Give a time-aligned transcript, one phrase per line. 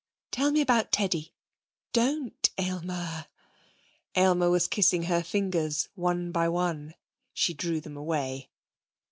[0.31, 1.31] 'Tell me about Teddy.
[1.93, 3.27] Don't, Aylmer!'
[4.15, 6.95] Aylmer was kissing her fingers one by one.
[7.33, 8.49] She drew them away.